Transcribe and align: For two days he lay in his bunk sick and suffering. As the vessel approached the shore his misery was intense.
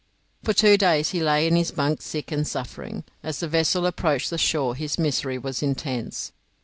For 0.41 0.53
two 0.53 0.77
days 0.77 1.11
he 1.11 1.21
lay 1.21 1.45
in 1.45 1.55
his 1.55 1.69
bunk 1.69 2.01
sick 2.01 2.31
and 2.31 2.47
suffering. 2.47 3.03
As 3.21 3.39
the 3.39 3.47
vessel 3.47 3.85
approached 3.85 4.31
the 4.31 4.37
shore 4.39 4.73
his 4.73 4.97
misery 4.97 5.37
was 5.37 5.61
intense. 5.61 6.31